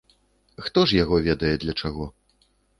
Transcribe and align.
Хто 0.69 0.85
ж 0.87 0.97
яго 1.03 1.21
ведае, 1.29 1.53
для 1.67 1.73
чаго. 1.81 2.05